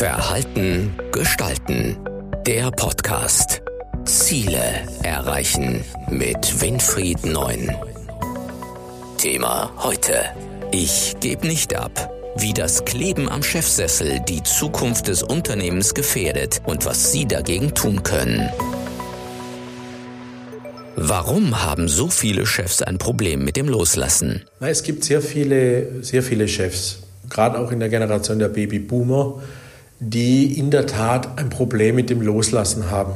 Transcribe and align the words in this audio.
Verhalten 0.00 0.94
gestalten. 1.12 1.98
Der 2.46 2.70
Podcast. 2.70 3.60
Ziele 4.06 4.62
erreichen 5.02 5.84
mit 6.08 6.62
Winfried 6.62 7.26
Neun. 7.26 7.70
Thema 9.18 9.70
heute. 9.76 10.14
Ich 10.72 11.16
gebe 11.20 11.46
nicht 11.46 11.76
ab. 11.76 12.10
Wie 12.34 12.54
das 12.54 12.86
Kleben 12.86 13.28
am 13.28 13.42
Chefsessel 13.42 14.20
die 14.26 14.42
Zukunft 14.42 15.08
des 15.08 15.22
Unternehmens 15.22 15.92
gefährdet 15.92 16.62
und 16.64 16.86
was 16.86 17.12
Sie 17.12 17.28
dagegen 17.28 17.74
tun 17.74 18.02
können. 18.02 18.48
Warum 20.96 21.62
haben 21.62 21.88
so 21.88 22.08
viele 22.08 22.46
Chefs 22.46 22.80
ein 22.80 22.96
Problem 22.96 23.44
mit 23.44 23.54
dem 23.54 23.68
Loslassen? 23.68 24.46
Es 24.60 24.82
gibt 24.82 25.04
sehr 25.04 25.20
viele, 25.20 26.02
sehr 26.02 26.22
viele 26.22 26.48
Chefs, 26.48 27.00
gerade 27.28 27.58
auch 27.58 27.70
in 27.70 27.80
der 27.80 27.90
Generation 27.90 28.38
der 28.38 28.48
Babyboomer, 28.48 29.42
die 30.00 30.58
in 30.58 30.70
der 30.70 30.86
Tat 30.86 31.38
ein 31.38 31.50
Problem 31.50 31.94
mit 31.94 32.10
dem 32.10 32.22
Loslassen 32.22 32.90
haben. 32.90 33.12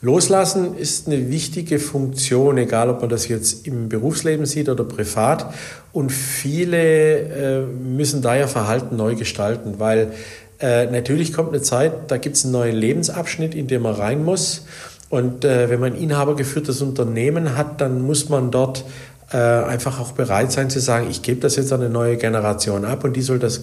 Loslassen 0.00 0.76
ist 0.76 1.06
eine 1.06 1.30
wichtige 1.30 1.78
Funktion, 1.78 2.58
egal 2.58 2.90
ob 2.90 3.00
man 3.02 3.10
das 3.10 3.28
jetzt 3.28 3.66
im 3.66 3.88
Berufsleben 3.88 4.46
sieht 4.46 4.68
oder 4.68 4.82
privat. 4.82 5.52
Und 5.92 6.10
viele 6.10 7.18
äh, 7.18 7.60
müssen 7.60 8.20
daher 8.20 8.48
Verhalten 8.48 8.96
neu 8.96 9.14
gestalten, 9.14 9.74
weil 9.78 10.12
äh, 10.58 10.86
natürlich 10.86 11.32
kommt 11.32 11.50
eine 11.50 11.62
Zeit, 11.62 12.10
da 12.10 12.16
gibt 12.16 12.36
es 12.36 12.44
einen 12.44 12.52
neuen 12.52 12.74
Lebensabschnitt, 12.74 13.54
in 13.54 13.68
den 13.68 13.82
man 13.82 13.94
rein 13.94 14.24
muss. 14.24 14.64
Und 15.08 15.44
äh, 15.44 15.70
wenn 15.70 15.78
man 15.78 15.92
ein 15.92 15.98
inhabergeführtes 16.00 16.82
Unternehmen 16.82 17.56
hat, 17.56 17.80
dann 17.80 18.02
muss 18.02 18.28
man 18.28 18.50
dort 18.50 18.84
äh, 19.32 19.36
einfach 19.36 20.00
auch 20.00 20.12
bereit 20.12 20.50
sein 20.50 20.68
zu 20.68 20.80
sagen, 20.80 21.06
ich 21.10 21.22
gebe 21.22 21.40
das 21.40 21.56
jetzt 21.56 21.72
an 21.72 21.80
eine 21.80 21.90
neue 21.90 22.16
Generation 22.16 22.84
ab 22.84 23.04
und 23.04 23.14
die 23.14 23.22
soll 23.22 23.38
das 23.38 23.60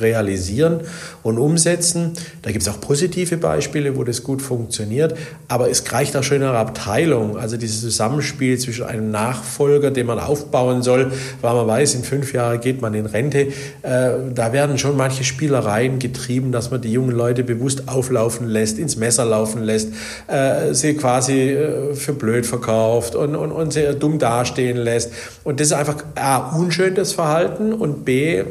realisieren 0.00 0.80
und 1.22 1.38
umsetzen. 1.38 2.12
Da 2.42 2.50
gibt 2.50 2.62
es 2.62 2.68
auch 2.68 2.80
positive 2.80 3.36
Beispiele, 3.36 3.96
wo 3.96 4.04
das 4.04 4.22
gut 4.22 4.42
funktioniert. 4.42 5.16
Aber 5.48 5.70
es 5.70 5.90
reicht 5.92 6.16
auch 6.16 6.22
schon 6.22 6.38
in 6.38 6.42
einer 6.44 6.58
Abteilung, 6.58 7.38
also 7.38 7.56
dieses 7.56 7.80
Zusammenspiel 7.80 8.58
zwischen 8.58 8.84
einem 8.84 9.10
Nachfolger, 9.10 9.90
den 9.90 10.06
man 10.06 10.18
aufbauen 10.18 10.82
soll, 10.82 11.12
weil 11.40 11.54
man 11.54 11.66
weiß, 11.66 11.94
in 11.94 12.04
fünf 12.04 12.32
Jahren 12.32 12.60
geht 12.60 12.80
man 12.80 12.94
in 12.94 13.06
Rente. 13.06 13.48
Äh, 13.82 14.10
da 14.34 14.52
werden 14.52 14.78
schon 14.78 14.96
manche 14.96 15.24
Spielereien 15.24 15.98
getrieben, 15.98 16.52
dass 16.52 16.70
man 16.70 16.80
die 16.80 16.92
jungen 16.92 17.14
Leute 17.14 17.44
bewusst 17.44 17.88
auflaufen 17.88 18.48
lässt, 18.48 18.78
ins 18.78 18.96
Messer 18.96 19.24
laufen 19.24 19.62
lässt, 19.62 19.90
äh, 20.26 20.74
sie 20.74 20.94
quasi 20.94 21.50
äh, 21.50 21.94
für 21.94 22.12
blöd 22.12 22.46
verkauft 22.46 23.14
und, 23.14 23.36
und, 23.36 23.52
und 23.52 23.72
sehr 23.72 23.94
dumm 23.94 24.18
dastehen 24.18 24.76
lässt. 24.76 25.12
Und 25.44 25.60
das 25.60 25.68
ist 25.68 25.72
einfach 25.72 26.04
A, 26.14 26.56
unschön, 26.56 26.94
das 26.94 27.12
Verhalten 27.12 27.72
und 27.72 28.04
B, 28.04 28.44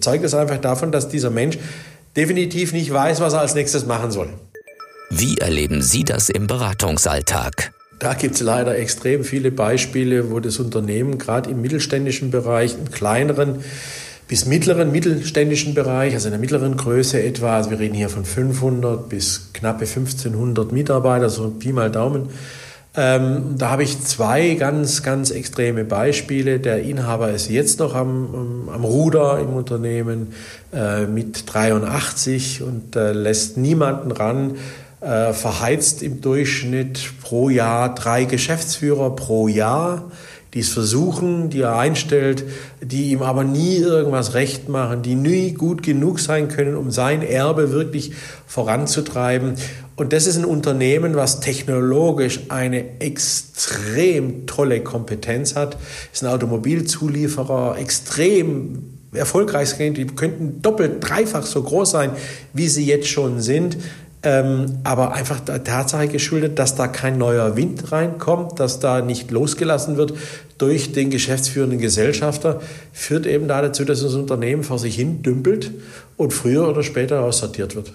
zeugt 0.00 0.24
es 0.24 0.34
einfach 0.34 0.58
davon, 0.58 0.92
dass 0.92 1.08
dieser 1.08 1.30
Mensch 1.30 1.58
definitiv 2.16 2.72
nicht 2.72 2.92
weiß, 2.92 3.20
was 3.20 3.32
er 3.32 3.40
als 3.40 3.54
nächstes 3.54 3.86
machen 3.86 4.10
soll. 4.10 4.28
Wie 5.10 5.38
erleben 5.38 5.82
Sie 5.82 6.04
das 6.04 6.28
im 6.28 6.46
Beratungsalltag? 6.46 7.72
Da 7.98 8.14
gibt 8.14 8.36
es 8.36 8.40
leider 8.40 8.76
extrem 8.76 9.24
viele 9.24 9.50
Beispiele, 9.50 10.30
wo 10.30 10.38
das 10.38 10.58
Unternehmen 10.58 11.18
gerade 11.18 11.50
im 11.50 11.60
mittelständischen 11.60 12.30
Bereich, 12.30 12.74
im 12.74 12.90
kleineren 12.90 13.64
bis 14.28 14.44
mittleren 14.44 14.92
mittelständischen 14.92 15.74
Bereich, 15.74 16.12
also 16.12 16.28
in 16.28 16.32
der 16.32 16.40
mittleren 16.40 16.76
Größe 16.76 17.20
etwa, 17.22 17.56
also 17.56 17.70
wir 17.70 17.78
reden 17.78 17.94
hier 17.94 18.10
von 18.10 18.26
500 18.26 19.08
bis 19.08 19.50
knappe 19.54 19.86
1500 19.86 20.70
Mitarbeiter, 20.70 21.30
so 21.30 21.48
Pi 21.48 21.72
mal 21.72 21.90
Daumen, 21.90 22.28
ähm, 23.00 23.54
da 23.56 23.70
habe 23.70 23.84
ich 23.84 24.02
zwei 24.02 24.54
ganz, 24.54 25.04
ganz 25.04 25.30
extreme 25.30 25.84
Beispiele. 25.84 26.58
Der 26.58 26.82
Inhaber 26.82 27.30
ist 27.30 27.48
jetzt 27.48 27.78
noch 27.78 27.94
am, 27.94 28.68
am 28.74 28.82
Ruder 28.82 29.38
im 29.38 29.50
Unternehmen 29.50 30.32
äh, 30.74 31.06
mit 31.06 31.44
83 31.46 32.60
und 32.62 32.96
äh, 32.96 33.12
lässt 33.12 33.56
niemanden 33.56 34.10
ran, 34.10 34.56
äh, 35.00 35.32
verheizt 35.32 36.02
im 36.02 36.20
Durchschnitt 36.20 37.12
pro 37.22 37.50
Jahr 37.50 37.94
drei 37.94 38.24
Geschäftsführer 38.24 39.14
pro 39.14 39.46
Jahr 39.46 40.10
die 40.54 40.60
es 40.60 40.70
versuchen, 40.70 41.50
die 41.50 41.60
er 41.60 41.76
einstellt, 41.76 42.44
die 42.80 43.10
ihm 43.10 43.22
aber 43.22 43.44
nie 43.44 43.76
irgendwas 43.76 44.34
recht 44.34 44.68
machen, 44.68 45.02
die 45.02 45.14
nie 45.14 45.52
gut 45.52 45.82
genug 45.82 46.20
sein 46.20 46.48
können, 46.48 46.74
um 46.74 46.90
sein 46.90 47.22
Erbe 47.22 47.70
wirklich 47.70 48.12
voranzutreiben. 48.46 49.56
Und 49.98 50.12
das 50.12 50.28
ist 50.28 50.36
ein 50.36 50.44
Unternehmen, 50.44 51.16
was 51.16 51.40
technologisch 51.40 52.38
eine 52.50 53.00
extrem 53.00 54.46
tolle 54.46 54.80
Kompetenz 54.80 55.56
hat, 55.56 55.76
ist 56.12 56.22
ein 56.22 56.30
Automobilzulieferer, 56.30 57.76
extrem 57.76 58.94
erfolgreich, 59.12 59.74
die 59.76 60.06
könnten 60.06 60.62
doppelt, 60.62 60.98
dreifach 61.00 61.44
so 61.44 61.64
groß 61.64 61.90
sein, 61.90 62.12
wie 62.52 62.68
sie 62.68 62.86
jetzt 62.86 63.08
schon 63.08 63.40
sind. 63.40 63.76
Ähm, 64.22 64.78
aber 64.84 65.14
einfach 65.14 65.40
der 65.40 65.64
Tatsache 65.64 66.06
geschuldet, 66.06 66.60
dass 66.60 66.76
da 66.76 66.86
kein 66.86 67.18
neuer 67.18 67.56
Wind 67.56 67.90
reinkommt, 67.90 68.60
dass 68.60 68.78
da 68.78 69.00
nicht 69.00 69.32
losgelassen 69.32 69.96
wird 69.96 70.14
durch 70.58 70.92
den 70.92 71.10
geschäftsführenden 71.10 71.80
Gesellschafter, 71.80 72.60
führt 72.92 73.26
eben 73.26 73.48
da 73.48 73.62
dazu, 73.62 73.84
dass 73.84 74.02
das 74.02 74.14
Unternehmen 74.14 74.62
vor 74.62 74.78
sich 74.78 74.94
hin 74.94 75.22
dümpelt 75.22 75.72
und 76.16 76.32
früher 76.32 76.68
oder 76.68 76.84
später 76.84 77.22
aussortiert 77.22 77.74
wird. 77.74 77.92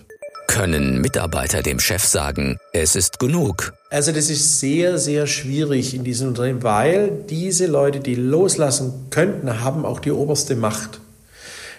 Können 0.48 1.02
Mitarbeiter 1.02 1.62
dem 1.62 1.80
Chef 1.80 2.04
sagen, 2.04 2.58
es 2.72 2.96
ist 2.96 3.20
genug? 3.20 3.74
Also 3.90 4.12
das 4.12 4.30
ist 4.30 4.60
sehr, 4.60 4.98
sehr 4.98 5.28
schwierig 5.28 5.94
in 5.94 6.04
diesem 6.04 6.30
Unternehmen, 6.30 6.64
weil 6.64 7.12
diese 7.30 7.68
Leute, 7.68 8.00
die 8.00 8.16
loslassen 8.16 9.08
könnten, 9.10 9.62
haben 9.62 9.86
auch 9.86 10.00
die 10.00 10.12
oberste 10.12 10.56
Macht. 10.56 11.00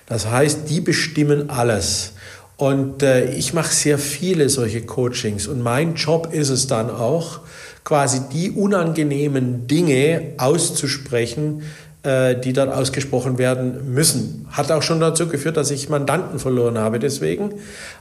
Das 0.07 0.29
heißt, 0.29 0.69
die 0.69 0.81
bestimmen 0.81 1.51
alles. 1.51 2.13
Und 2.57 3.03
äh, 3.03 3.33
ich 3.33 3.53
mache 3.53 3.75
sehr 3.75 3.99
viele 3.99 4.49
solche 4.49 4.83
Coachings 4.83 5.47
und 5.47 5.61
mein 5.61 5.95
Job 5.95 6.33
ist 6.33 6.51
es 6.51 6.67
dann 6.67 6.91
auch, 6.91 7.41
quasi 7.85 8.23
die 8.33 8.51
unangenehmen 8.51 9.67
Dinge 9.67 10.33
auszusprechen, 10.39 11.63
die 12.05 12.53
dort 12.53 12.71
ausgesprochen 12.71 13.39
werden 13.39 13.95
müssen. 13.95 14.47
Hat 14.51 14.71
auch 14.71 14.83
schon 14.83 15.01
dazu 15.01 15.27
geführt, 15.27 15.57
dass 15.57 15.71
ich 15.71 15.89
Mandanten 15.89 16.39
verloren 16.39 16.77
habe 16.77 16.99
deswegen. 16.99 17.55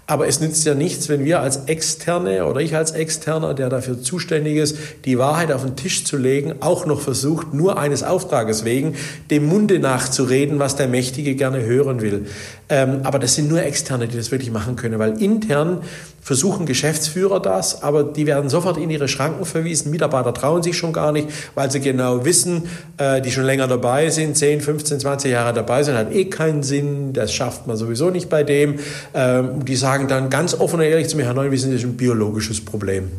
Aber 0.08 0.28
es 0.28 0.41
nützt 0.41 0.66
ja 0.66 0.75
nichts, 0.75 1.08
wenn 1.08 1.24
wir 1.24 1.40
als 1.40 1.66
Externe 1.68 2.46
oder 2.46 2.59
ich 2.59 2.75
als 2.75 2.91
Externer, 2.91 3.53
der 3.53 3.69
dafür 3.69 4.02
zuständig 4.02 4.58
ist, 4.58 4.78
die 5.06 5.18
Wahrheit 5.18 5.53
auf 5.53 5.64
den 5.64 5.78
Tisch 5.78 6.03
zu 6.03 6.18
legen, 6.18 6.56
auch 6.59 6.86
noch 6.86 7.00
versucht, 7.00 7.53
nur 7.53 7.80
eines 7.80 8.03
Auftrages 8.03 8.66
wegen, 8.66 8.96
dem 9.31 9.46
Munde 9.46 9.80
nachzureden, 9.80 10.59
was 10.59 10.75
der 10.75 10.90
Mächtige 10.90 11.35
gerne 11.35 11.64
hören 11.64 12.02
will. 12.02 12.25
Ähm, 12.68 13.00
aber 13.03 13.20
das 13.20 13.35
sind 13.35 13.47
nur 13.47 13.64
Externe, 13.64 14.09
die 14.09 14.18
das 14.18 14.31
wirklich 14.31 14.52
machen 14.52 14.75
können, 14.75 15.00
weil 15.00 15.22
intern 15.22 15.81
versuchen 16.23 16.66
Geschäftsführer 16.66 17.39
das, 17.41 17.84
aber 17.84 18.03
die 18.03 18.25
werden 18.25 18.50
sofort 18.50 18.78
in 18.78 18.89
ihre 18.89 19.07
Schranken 19.07 19.45
verwiesen. 19.45 19.91
Mitarbeiter 19.91 20.34
trauen 20.34 20.63
sich 20.63 20.78
schon 20.78 20.94
gar 20.94 21.11
nicht, 21.11 21.28
weil 21.53 21.69
sie 21.69 21.81
genau 21.81 22.23
wissen, 22.23 22.63
äh, 22.97 23.22
die 23.22 23.31
schon 23.31 23.44
länger 23.44 23.67
dabei 23.67 24.09
sind, 24.09 24.38
10, 24.38 24.61
15, 24.61 25.01
20 25.01 25.31
Jahre 25.31 25.53
dabei 25.53 25.84
sind, 25.84 25.97
hat 25.97 26.13
eh 26.13 26.25
keinen 26.25 26.63
Sinn, 26.63 27.11
das 27.11 27.34
schafft 27.34 27.67
man 27.67 27.75
sowieso 27.75 28.09
nicht 28.09 28.29
bei 28.29 28.44
dem. 28.44 28.79
Ähm, 29.13 29.66
die 29.66 29.75
sagen 29.75 30.07
dann 30.07 30.29
ganz 30.29 30.53
offen 30.53 30.79
und 30.79 30.85
ehrlich 30.85 31.09
zu 31.09 31.17
mir, 31.17 31.25
Herr 31.25 31.34
Neuwiesen, 31.34 31.72
das 31.72 31.81
ist 31.81 31.88
ein 31.88 31.97
biologisches 31.97 32.63
Problem 32.63 33.11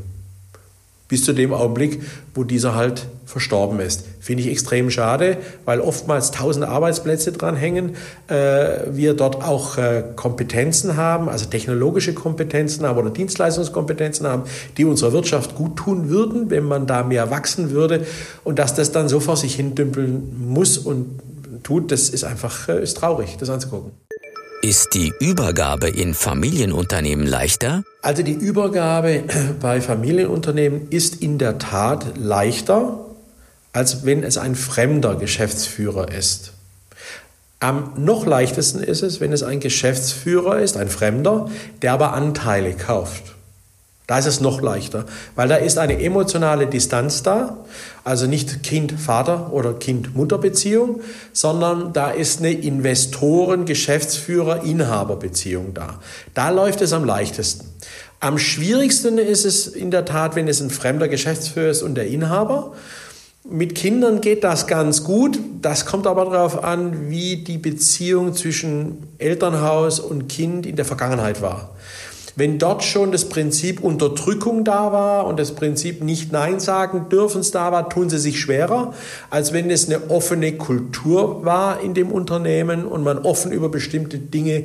bis 1.14 1.24
zu 1.24 1.32
dem 1.32 1.54
Augenblick, 1.54 2.02
wo 2.34 2.42
dieser 2.42 2.74
halt 2.74 3.06
verstorben 3.24 3.78
ist. 3.78 4.04
Finde 4.18 4.42
ich 4.42 4.50
extrem 4.50 4.90
schade, 4.90 5.36
weil 5.64 5.78
oftmals 5.78 6.32
tausende 6.32 6.66
Arbeitsplätze 6.66 7.30
dran 7.30 7.54
hängen. 7.54 7.94
Äh, 8.26 8.34
wir 8.90 9.14
dort 9.14 9.36
auch 9.36 9.78
äh, 9.78 10.02
Kompetenzen 10.16 10.96
haben, 10.96 11.28
also 11.28 11.44
technologische 11.46 12.14
Kompetenzen 12.14 12.84
haben 12.84 12.98
oder 12.98 13.10
Dienstleistungskompetenzen 13.10 14.26
haben, 14.26 14.42
die 14.76 14.84
unserer 14.84 15.12
Wirtschaft 15.12 15.54
gut 15.54 15.76
tun 15.76 16.08
würden, 16.08 16.50
wenn 16.50 16.64
man 16.64 16.88
da 16.88 17.04
mehr 17.04 17.30
wachsen 17.30 17.70
würde. 17.70 18.04
Und 18.42 18.58
dass 18.58 18.74
das 18.74 18.90
dann 18.90 19.08
so 19.08 19.20
vor 19.20 19.36
sich 19.36 19.54
hin 19.54 19.76
dümpeln 19.76 20.34
muss 20.36 20.78
und 20.78 21.20
tut, 21.62 21.92
das 21.92 22.08
ist 22.08 22.24
einfach 22.24 22.68
äh, 22.68 22.82
ist 22.82 22.96
traurig, 22.96 23.36
das 23.38 23.50
anzugucken. 23.50 23.92
Ist 24.64 24.94
die 24.94 25.12
Übergabe 25.20 25.90
in 25.90 26.14
Familienunternehmen 26.14 27.26
leichter? 27.26 27.84
Also 28.00 28.22
die 28.22 28.32
Übergabe 28.32 29.24
bei 29.60 29.82
Familienunternehmen 29.82 30.88
ist 30.88 31.16
in 31.16 31.36
der 31.36 31.58
Tat 31.58 32.16
leichter, 32.16 32.98
als 33.74 34.06
wenn 34.06 34.22
es 34.22 34.38
ein 34.38 34.54
fremder 34.54 35.16
Geschäftsführer 35.16 36.10
ist. 36.10 36.52
Am 37.60 37.92
noch 37.98 38.24
leichtesten 38.24 38.82
ist 38.82 39.02
es, 39.02 39.20
wenn 39.20 39.34
es 39.34 39.42
ein 39.42 39.60
Geschäftsführer 39.60 40.58
ist, 40.60 40.78
ein 40.78 40.88
Fremder, 40.88 41.50
der 41.82 41.92
aber 41.92 42.14
Anteile 42.14 42.72
kauft. 42.72 43.34
Da 44.06 44.18
ist 44.18 44.26
es 44.26 44.40
noch 44.40 44.60
leichter, 44.60 45.06
weil 45.34 45.48
da 45.48 45.56
ist 45.56 45.78
eine 45.78 45.98
emotionale 45.98 46.66
Distanz 46.66 47.22
da, 47.22 47.64
also 48.04 48.26
nicht 48.26 48.62
Kind-Vater- 48.62 49.50
oder 49.50 49.72
Kind-Mutter-Beziehung, 49.72 51.00
sondern 51.32 51.94
da 51.94 52.10
ist 52.10 52.40
eine 52.40 52.52
Investoren-, 52.52 53.64
Geschäftsführer-, 53.64 54.62
Inhaber-Beziehung 54.62 55.72
da. 55.72 56.00
Da 56.34 56.50
läuft 56.50 56.82
es 56.82 56.92
am 56.92 57.06
leichtesten. 57.06 57.66
Am 58.20 58.36
schwierigsten 58.36 59.16
ist 59.16 59.46
es 59.46 59.68
in 59.68 59.90
der 59.90 60.04
Tat, 60.04 60.36
wenn 60.36 60.48
es 60.48 60.60
ein 60.60 60.70
fremder 60.70 61.08
Geschäftsführer 61.08 61.70
ist 61.70 61.82
und 61.82 61.94
der 61.94 62.06
Inhaber. 62.06 62.74
Mit 63.48 63.74
Kindern 63.74 64.20
geht 64.20 64.44
das 64.44 64.66
ganz 64.66 65.04
gut. 65.04 65.38
Das 65.62 65.86
kommt 65.86 66.06
aber 66.06 66.26
darauf 66.26 66.62
an, 66.62 67.10
wie 67.10 67.36
die 67.36 67.58
Beziehung 67.58 68.34
zwischen 68.34 69.06
Elternhaus 69.16 69.98
und 69.98 70.28
Kind 70.28 70.66
in 70.66 70.76
der 70.76 70.84
Vergangenheit 70.84 71.40
war. 71.40 71.70
Wenn 72.36 72.58
dort 72.58 72.82
schon 72.82 73.12
das 73.12 73.28
Prinzip 73.28 73.80
Unterdrückung 73.80 74.64
da 74.64 74.92
war 74.92 75.26
und 75.26 75.38
das 75.38 75.54
Prinzip 75.54 76.02
nicht 76.02 76.32
Nein 76.32 76.58
sagen 76.58 77.08
dürfen 77.08 77.42
da 77.52 77.70
war, 77.70 77.88
tun 77.88 78.10
sie 78.10 78.18
sich 78.18 78.40
schwerer, 78.40 78.92
als 79.30 79.52
wenn 79.52 79.70
es 79.70 79.86
eine 79.86 80.10
offene 80.10 80.52
Kultur 80.54 81.44
war 81.44 81.80
in 81.80 81.94
dem 81.94 82.10
Unternehmen 82.10 82.86
und 82.86 83.04
man 83.04 83.18
offen 83.18 83.52
über 83.52 83.68
bestimmte 83.68 84.18
Dinge 84.18 84.64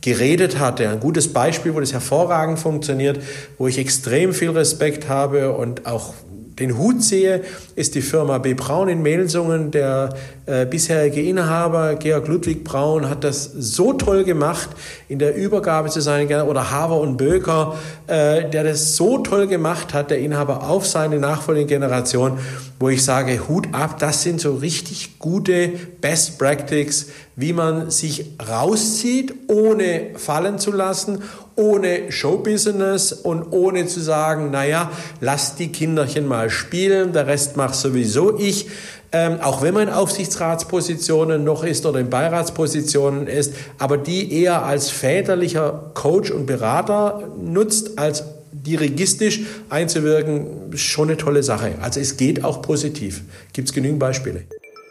geredet 0.00 0.60
hatte. 0.60 0.88
Ein 0.88 1.00
gutes 1.00 1.32
Beispiel, 1.32 1.74
wo 1.74 1.80
das 1.80 1.92
hervorragend 1.92 2.60
funktioniert, 2.60 3.20
wo 3.58 3.66
ich 3.66 3.78
extrem 3.78 4.32
viel 4.32 4.50
Respekt 4.50 5.08
habe 5.08 5.52
und 5.52 5.86
auch 5.86 6.14
den 6.58 6.76
Hut 6.78 7.02
sehe, 7.02 7.42
ist 7.76 7.94
die 7.94 8.02
Firma 8.02 8.38
B. 8.38 8.54
Braun 8.54 8.88
in 8.88 9.02
Melsungen. 9.02 9.70
Der 9.70 10.10
äh, 10.46 10.66
bisherige 10.66 11.22
Inhaber, 11.22 11.94
Georg 11.96 12.26
Ludwig 12.28 12.64
Braun, 12.64 13.08
hat 13.08 13.24
das 13.24 13.44
so 13.44 13.92
toll 13.92 14.24
gemacht 14.24 14.70
in 15.08 15.18
der 15.18 15.36
Übergabe 15.36 15.88
zu 15.90 16.00
seinen, 16.00 16.28
oder 16.42 16.70
Haver 16.70 17.00
und 17.00 17.16
Böker, 17.16 17.76
äh, 18.06 18.48
der 18.48 18.64
das 18.64 18.96
so 18.96 19.18
toll 19.18 19.46
gemacht 19.46 19.94
hat, 19.94 20.10
der 20.10 20.18
Inhaber 20.18 20.68
auf 20.68 20.86
seine 20.86 21.18
nachfolgende 21.18 21.68
Generation, 21.68 22.38
wo 22.80 22.88
ich 22.88 23.04
sage, 23.04 23.48
Hut 23.48 23.68
ab, 23.72 23.98
das 23.98 24.22
sind 24.22 24.40
so 24.40 24.54
richtig 24.54 25.18
gute 25.18 25.68
Best 26.00 26.38
Practice, 26.38 27.06
wie 27.38 27.52
man 27.52 27.88
sich 27.88 28.32
rauszieht, 28.50 29.32
ohne 29.46 30.08
fallen 30.16 30.58
zu 30.58 30.72
lassen, 30.72 31.22
ohne 31.54 32.10
Showbusiness 32.10 33.12
und 33.12 33.52
ohne 33.52 33.86
zu 33.86 34.00
sagen, 34.00 34.50
naja, 34.50 34.90
lass 35.20 35.54
die 35.54 35.70
Kinderchen 35.70 36.26
mal 36.26 36.50
spielen, 36.50 37.12
der 37.12 37.28
Rest 37.28 37.56
macht 37.56 37.76
sowieso 37.76 38.36
ich. 38.36 38.66
Ähm, 39.12 39.38
auch 39.40 39.62
wenn 39.62 39.72
man 39.72 39.84
in 39.84 39.94
Aufsichtsratspositionen 39.94 41.44
noch 41.44 41.62
ist 41.62 41.86
oder 41.86 42.00
in 42.00 42.10
Beiratspositionen 42.10 43.28
ist, 43.28 43.54
aber 43.78 43.98
die 43.98 44.32
eher 44.42 44.64
als 44.64 44.90
väterlicher 44.90 45.92
Coach 45.94 46.32
und 46.32 46.46
Berater 46.46 47.22
nutzt, 47.40 48.00
als 48.00 48.24
dirigistisch 48.50 49.42
einzuwirken, 49.70 50.76
schon 50.76 51.08
eine 51.08 51.16
tolle 51.16 51.44
Sache. 51.44 51.76
Also 51.80 52.00
es 52.00 52.16
geht 52.16 52.42
auch 52.42 52.62
positiv. 52.62 53.22
Gibt 53.52 53.68
es 53.68 53.74
genügend 53.74 54.00
Beispiele. 54.00 54.42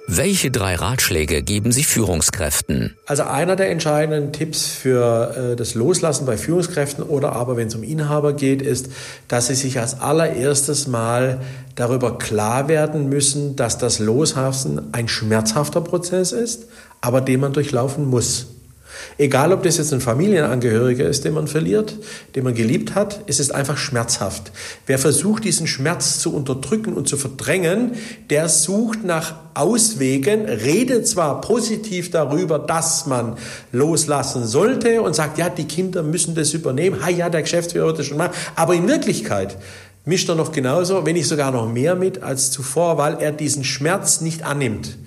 Welche 0.10 0.52
drei 0.52 0.76
Ratschläge 0.76 1.44
geben 1.44 1.74
Sie 1.74 1.84
Führungskräften? 1.84 2.96
Also 3.06 3.24
einer 3.24 3.58
der 3.58 3.70
entscheidenden 3.70 4.32
Tipps 4.32 4.66
für 4.66 5.52
äh, 5.52 5.56
das 5.58 5.76
Loslassen 5.76 6.26
bei 6.26 6.38
Führungskräften 6.38 7.04
oder 7.04 7.34
aber 7.34 7.58
wenn 7.58 7.68
es 7.68 7.76
um 7.76 7.84
Inhaber 7.84 8.32
geht, 8.32 8.62
ist, 8.62 8.90
dass 9.28 9.48
sie 9.48 9.56
sich 9.56 9.82
als 9.82 10.00
allererstes 10.00 10.88
mal 10.88 11.42
darüber 11.76 12.18
klar 12.18 12.70
werden 12.70 13.10
müssen, 13.10 13.58
dass 13.58 13.78
das 13.78 14.00
Loslassen 14.00 14.94
ein 14.94 15.10
schmerzhafter 15.10 15.82
Prozess 15.82 16.32
ist, 16.32 16.68
aber 17.02 17.20
den 17.20 17.42
man 17.42 17.52
durchlaufen 17.52 18.06
muss. 18.06 18.48
Egal, 19.18 19.52
ob 19.52 19.64
das 19.64 19.78
jetzt 19.78 19.94
ein 19.94 20.02
Familienangehöriger 20.02 21.08
ist, 21.08 21.26
den 21.26 21.34
man 21.34 21.48
verliert, 21.48 21.96
den 22.36 22.44
man 22.44 22.54
geliebt 22.54 22.96
hat, 22.96 23.22
es 23.28 23.40
ist 23.40 23.54
einfach 23.54 23.78
schmerzhaft. 23.78 24.52
Wer 24.86 25.00
versucht, 25.00 25.44
diesen 25.44 25.68
Schmerz 25.68 26.20
zu 26.20 26.34
unterdrücken 26.34 26.94
und 26.94 27.08
zu 27.08 27.18
verdrängen, 27.18 27.94
der 28.30 28.48
sucht 28.50 29.04
nach 29.04 29.36
Auswegen, 29.56 30.46
redet 30.46 31.08
zwar 31.08 31.42
positiv 31.42 32.12
darüber, 32.12 32.60
dass 32.60 33.08
man 33.08 33.38
loslassen 33.72 34.46
sollte 34.46 35.02
und 35.02 35.16
sagt, 35.16 35.38
ja, 35.38 35.50
die 35.50 35.66
Kinder 35.66 36.04
müssen 36.04 36.36
das 36.36 36.54
übernehmen, 36.54 37.04
ha 37.04 37.10
ja, 37.10 37.30
der 37.30 37.42
Geschäftsführer 37.42 37.88
wird 37.88 38.00
das 38.00 38.06
schon 38.06 38.18
machen, 38.18 38.36
aber 38.56 38.76
in 38.76 38.88
Wirklichkeit 38.88 39.58
mischt 40.06 40.30
er 40.30 40.36
noch 40.36 40.52
genauso, 40.52 41.06
wenn 41.06 41.16
nicht 41.16 41.28
sogar 41.28 41.52
noch 41.52 41.68
mehr 41.68 41.96
mit 41.96 42.24
als 42.24 42.52
zuvor, 42.52 42.98
weil 42.98 43.18
er 43.20 43.32
diesen 43.32 43.64
Schmerz 43.64 44.22
nicht 44.22 44.44
annimmt. 44.44 44.98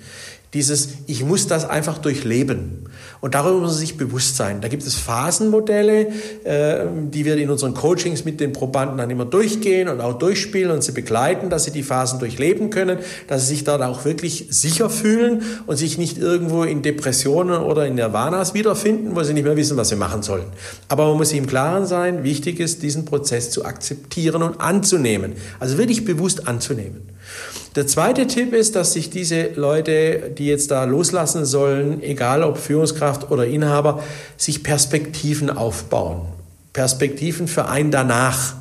Dieses, 0.53 0.89
ich 1.07 1.23
muss 1.23 1.47
das 1.47 1.63
einfach 1.63 1.97
durchleben. 1.97 2.89
Und 3.21 3.35
darüber 3.35 3.59
muss 3.59 3.71
man 3.71 3.79
sich 3.79 3.97
bewusst 3.97 4.35
sein. 4.35 4.59
Da 4.59 4.67
gibt 4.67 4.83
es 4.83 4.95
Phasenmodelle, 4.95 6.07
äh, 6.43 6.85
die 7.09 7.23
wir 7.23 7.37
in 7.37 7.49
unseren 7.49 7.73
Coachings 7.73 8.25
mit 8.25 8.39
den 8.39 8.51
Probanden 8.51 8.97
dann 8.97 9.09
immer 9.09 9.25
durchgehen 9.25 9.87
und 9.87 10.01
auch 10.01 10.17
durchspielen 10.17 10.71
und 10.71 10.83
sie 10.83 10.91
begleiten, 10.91 11.49
dass 11.49 11.63
sie 11.63 11.71
die 11.71 11.83
Phasen 11.83 12.19
durchleben 12.19 12.69
können, 12.69 12.97
dass 13.27 13.43
sie 13.43 13.55
sich 13.55 13.63
dort 13.63 13.81
auch 13.81 14.03
wirklich 14.03 14.47
sicher 14.49 14.89
fühlen 14.89 15.43
und 15.67 15.77
sich 15.77 15.97
nicht 15.97 16.17
irgendwo 16.17 16.63
in 16.63 16.81
Depressionen 16.81 17.61
oder 17.61 17.85
in 17.85 17.95
Nirvanas 17.95 18.53
wiederfinden, 18.53 19.15
wo 19.15 19.23
sie 19.23 19.33
nicht 19.33 19.43
mehr 19.43 19.55
wissen, 19.55 19.77
was 19.77 19.89
sie 19.89 19.95
machen 19.95 20.21
sollen. 20.21 20.45
Aber 20.89 21.07
man 21.07 21.17
muss 21.17 21.29
sich 21.29 21.37
im 21.37 21.47
Klaren 21.47 21.85
sein, 21.85 22.23
wichtig 22.23 22.59
ist, 22.59 22.83
diesen 22.83 23.05
Prozess 23.05 23.51
zu 23.51 23.63
akzeptieren 23.63 24.43
und 24.43 24.59
anzunehmen. 24.59 25.33
Also 25.59 25.77
wirklich 25.77 26.03
bewusst 26.03 26.47
anzunehmen. 26.47 27.01
Der 27.75 27.87
zweite 27.87 28.27
Tipp 28.27 28.53
ist, 28.53 28.75
dass 28.75 28.93
sich 28.93 29.09
diese 29.09 29.51
Leute, 29.55 30.31
die 30.37 30.47
jetzt 30.47 30.71
da 30.71 30.83
loslassen 30.83 31.45
sollen, 31.45 32.03
egal 32.03 32.43
ob 32.43 32.57
Führungskraft 32.57 33.31
oder 33.31 33.45
Inhaber, 33.45 34.03
sich 34.35 34.61
Perspektiven 34.61 35.49
aufbauen. 35.49 36.27
Perspektiven 36.73 37.47
für 37.47 37.67
ein 37.67 37.91
danach. 37.91 38.55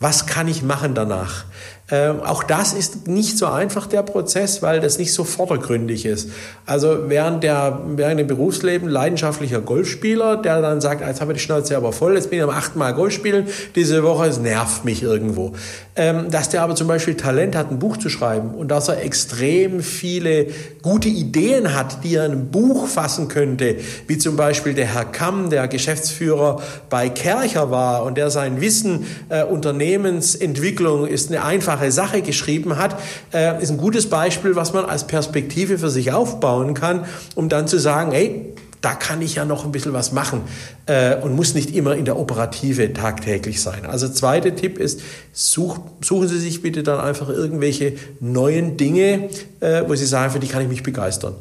Was 0.00 0.26
kann 0.26 0.48
ich 0.48 0.62
machen 0.62 0.94
danach? 0.94 1.44
Ähm, 1.90 2.20
auch 2.20 2.42
das 2.42 2.74
ist 2.74 3.08
nicht 3.08 3.38
so 3.38 3.46
einfach, 3.46 3.86
der 3.86 4.02
Prozess, 4.02 4.60
weil 4.60 4.80
das 4.80 4.98
nicht 4.98 5.14
so 5.14 5.24
vordergründig 5.24 6.04
ist. 6.04 6.28
Also 6.66 7.08
während, 7.08 7.42
der, 7.42 7.80
während 7.86 8.20
dem 8.20 8.26
Berufsleben 8.26 8.90
leidenschaftlicher 8.90 9.62
Golfspieler, 9.62 10.36
der 10.36 10.60
dann 10.60 10.82
sagt, 10.82 11.00
jetzt 11.00 11.22
habe 11.22 11.32
ich 11.32 11.38
die 11.38 11.44
Schnauze 11.44 11.78
aber 11.78 11.92
voll, 11.92 12.14
jetzt 12.14 12.28
bin 12.28 12.40
ich 12.40 12.42
am 12.42 12.50
achten 12.50 12.78
Mal 12.78 12.92
Golf 12.92 13.14
spielen, 13.14 13.46
diese 13.74 14.02
Woche, 14.02 14.26
es 14.26 14.38
nervt 14.38 14.84
mich 14.84 15.02
irgendwo. 15.02 15.52
Ähm, 15.96 16.30
dass 16.30 16.50
der 16.50 16.62
aber 16.62 16.74
zum 16.74 16.88
Beispiel 16.88 17.14
Talent 17.14 17.56
hat, 17.56 17.70
ein 17.70 17.78
Buch 17.78 17.96
zu 17.96 18.10
schreiben 18.10 18.50
und 18.54 18.68
dass 18.68 18.88
er 18.88 19.02
extrem 19.02 19.80
viele 19.80 20.48
gute 20.82 21.08
Ideen 21.08 21.74
hat, 21.74 22.04
die 22.04 22.16
er 22.16 22.26
in 22.26 22.32
einem 22.32 22.50
Buch 22.50 22.86
fassen 22.86 23.28
könnte, 23.28 23.76
wie 24.06 24.18
zum 24.18 24.36
Beispiel 24.36 24.74
der 24.74 24.92
Herr 24.92 25.06
Kamm, 25.06 25.48
der 25.48 25.66
Geschäftsführer 25.68 26.60
bei 26.90 27.08
Kercher 27.08 27.70
war 27.70 28.04
und 28.04 28.18
der 28.18 28.30
sein 28.30 28.60
Wissen 28.60 29.06
äh, 29.30 29.42
Unternehmensentwicklung 29.42 31.06
ist 31.06 31.30
eine 31.30 31.42
einfache 31.42 31.77
einfache 31.78 31.92
Sache 31.92 32.22
geschrieben 32.22 32.76
hat, 32.76 32.98
äh, 33.32 33.62
ist 33.62 33.70
ein 33.70 33.78
gutes 33.78 34.08
Beispiel, 34.08 34.56
was 34.56 34.72
man 34.72 34.84
als 34.84 35.06
Perspektive 35.06 35.78
für 35.78 35.90
sich 35.90 36.12
aufbauen 36.12 36.74
kann, 36.74 37.04
um 37.34 37.48
dann 37.48 37.68
zu 37.68 37.78
sagen, 37.78 38.12
hey, 38.12 38.54
da 38.80 38.94
kann 38.94 39.22
ich 39.22 39.34
ja 39.34 39.44
noch 39.44 39.64
ein 39.64 39.72
bisschen 39.72 39.92
was 39.92 40.12
machen 40.12 40.42
äh, 40.86 41.16
und 41.16 41.34
muss 41.34 41.54
nicht 41.54 41.74
immer 41.74 41.96
in 41.96 42.04
der 42.04 42.16
Operative 42.16 42.92
tagtäglich 42.92 43.60
sein. 43.60 43.86
Also 43.86 44.08
zweiter 44.08 44.54
Tipp 44.54 44.78
ist, 44.78 45.00
such, 45.32 45.80
suchen 46.00 46.28
Sie 46.28 46.38
sich 46.38 46.62
bitte 46.62 46.84
dann 46.84 47.00
einfach 47.00 47.28
irgendwelche 47.28 47.94
neuen 48.20 48.76
Dinge, 48.76 49.30
äh, 49.60 49.82
wo 49.86 49.94
Sie 49.96 50.06
sagen, 50.06 50.32
für 50.32 50.38
die 50.38 50.46
kann 50.46 50.62
ich 50.62 50.68
mich 50.68 50.84
begeistern. 50.84 51.34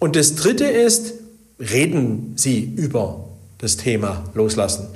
Und 0.00 0.16
das 0.16 0.34
dritte 0.34 0.64
ist, 0.64 1.14
reden 1.58 2.34
Sie 2.36 2.60
über 2.76 3.24
das 3.56 3.78
Thema 3.78 4.24
Loslassen. 4.34 4.88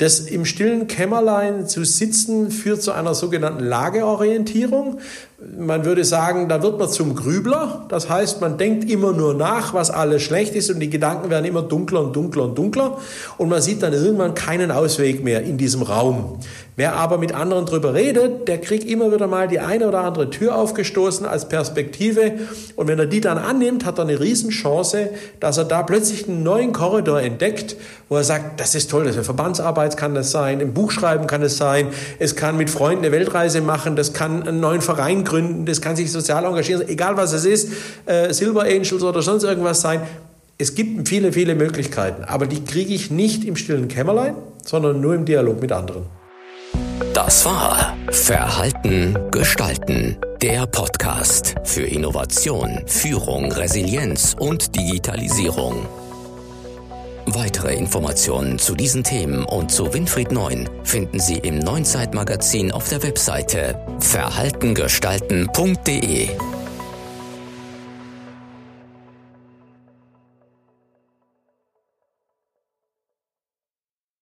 Das 0.00 0.20
im 0.20 0.46
stillen 0.46 0.86
Kämmerlein 0.86 1.68
zu 1.68 1.84
sitzen 1.84 2.50
führt 2.50 2.82
zu 2.82 2.92
einer 2.92 3.14
sogenannten 3.14 3.62
Lageorientierung. 3.62 4.98
Man 5.56 5.86
würde 5.86 6.04
sagen, 6.04 6.50
da 6.50 6.62
wird 6.62 6.78
man 6.78 6.90
zum 6.90 7.16
Grübler. 7.16 7.86
Das 7.88 8.10
heißt, 8.10 8.42
man 8.42 8.58
denkt 8.58 8.90
immer 8.90 9.12
nur 9.12 9.32
nach, 9.32 9.72
was 9.72 9.90
alles 9.90 10.22
schlecht 10.22 10.54
ist 10.54 10.70
und 10.70 10.80
die 10.80 10.90
Gedanken 10.90 11.30
werden 11.30 11.46
immer 11.46 11.62
dunkler 11.62 12.02
und 12.02 12.14
dunkler 12.14 12.44
und 12.44 12.58
dunkler 12.58 12.98
und 13.38 13.48
man 13.48 13.62
sieht 13.62 13.82
dann 13.82 13.94
irgendwann 13.94 14.34
keinen 14.34 14.70
Ausweg 14.70 15.24
mehr 15.24 15.42
in 15.42 15.56
diesem 15.56 15.80
Raum. 15.80 16.40
Wer 16.76 16.96
aber 16.96 17.18
mit 17.18 17.34
anderen 17.34 17.66
drüber 17.66 17.92
redet, 17.92 18.48
der 18.48 18.58
kriegt 18.58 18.84
immer 18.84 19.12
wieder 19.12 19.26
mal 19.26 19.48
die 19.48 19.60
eine 19.60 19.86
oder 19.86 20.00
andere 20.00 20.30
Tür 20.30 20.56
aufgestoßen 20.56 21.26
als 21.26 21.46
Perspektive. 21.46 22.32
Und 22.74 22.88
wenn 22.88 22.98
er 22.98 23.04
die 23.04 23.20
dann 23.20 23.36
annimmt, 23.36 23.84
hat 23.84 23.98
er 23.98 24.04
eine 24.04 24.18
Riesenchance, 24.18 25.10
dass 25.40 25.58
er 25.58 25.64
da 25.64 25.82
plötzlich 25.82 26.26
einen 26.26 26.42
neuen 26.42 26.72
Korridor 26.72 27.20
entdeckt, 27.20 27.76
wo 28.08 28.16
er 28.16 28.24
sagt, 28.24 28.60
das 28.60 28.74
ist 28.74 28.90
toll, 28.90 29.04
das 29.04 29.16
ist 29.16 29.26
Verbandsarbeit 29.26 29.96
kann 29.96 30.14
das 30.14 30.30
sein, 30.30 30.60
im 30.60 30.72
Buchschreiben 30.72 31.26
kann 31.26 31.42
es 31.42 31.58
sein, 31.58 31.88
es 32.18 32.34
kann 32.34 32.56
mit 32.56 32.70
Freunden 32.70 33.04
eine 33.04 33.12
Weltreise 33.12 33.60
machen, 33.60 33.94
das 33.94 34.14
kann 34.14 34.48
einen 34.48 34.60
neuen 34.60 34.80
Verein 34.80 35.24
gründen, 35.30 35.64
das 35.64 35.80
kann 35.80 35.96
sich 35.96 36.12
sozial 36.12 36.44
engagieren, 36.44 36.86
egal 36.88 37.16
was 37.16 37.32
es 37.32 37.44
ist, 37.44 37.68
äh, 38.06 38.32
Silver 38.32 38.62
Angels 38.62 39.02
oder 39.02 39.22
sonst 39.22 39.44
irgendwas 39.44 39.80
sein. 39.80 40.02
Es 40.58 40.74
gibt 40.74 41.08
viele, 41.08 41.32
viele 41.32 41.54
Möglichkeiten, 41.54 42.24
aber 42.24 42.46
die 42.46 42.62
kriege 42.62 42.92
ich 42.92 43.10
nicht 43.10 43.44
im 43.44 43.56
stillen 43.56 43.88
Kämmerlein, 43.88 44.34
sondern 44.64 45.00
nur 45.00 45.14
im 45.14 45.24
Dialog 45.24 45.60
mit 45.62 45.72
anderen. 45.72 46.02
Das 47.14 47.44
war 47.46 47.96
Verhalten 48.10 49.16
gestalten. 49.30 50.16
Der 50.42 50.66
Podcast 50.66 51.54
für 51.64 51.82
Innovation, 51.82 52.82
Führung, 52.86 53.52
Resilienz 53.52 54.36
und 54.38 54.74
Digitalisierung. 54.76 55.86
Weitere 57.34 57.74
Informationen 57.74 58.58
zu 58.58 58.74
diesen 58.74 59.04
Themen 59.04 59.44
und 59.44 59.70
zu 59.70 59.94
Winfried 59.94 60.32
Neun 60.32 60.68
finden 60.82 61.20
Sie 61.20 61.38
im 61.38 61.58
Neuen 61.58 61.84
Zeitmagazin 61.84 62.72
auf 62.72 62.88
der 62.88 63.02
Webseite 63.02 63.78
verhaltengestalten.de. 64.00 66.28